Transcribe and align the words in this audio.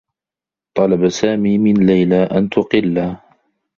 طلب 0.75 1.09
سامي 1.09 1.57
من 1.57 1.73
ليلى 1.85 2.23
أن 2.23 2.49
تقلّه. 2.49 3.21